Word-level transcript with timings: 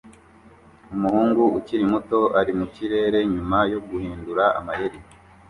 Umuhungu 0.93 1.43
ukiri 1.57 1.83
muto 1.91 2.19
ari 2.39 2.51
mu 2.59 2.65
kirere 2.73 3.19
nyuma 3.33 3.57
yo 3.73 3.79
guhindura 3.87 4.45
amayeri 4.59 4.97